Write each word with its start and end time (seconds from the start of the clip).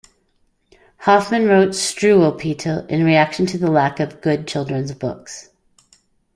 Hoffmann 1.01 1.45
wrote 1.45 1.75
"Struwwelpeter" 1.75 2.89
in 2.89 3.03
reaction 3.03 3.45
to 3.45 3.59
the 3.59 3.69
lack 3.69 3.99
of 3.99 4.19
good 4.19 4.47
children's 4.47 4.93
books. 4.95 5.49